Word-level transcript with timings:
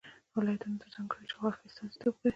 ولایتونه 0.35 0.75
د 0.81 0.83
ځانګړې 0.93 1.23
جغرافیې 1.31 1.65
استازیتوب 1.67 2.13
کوي. 2.21 2.29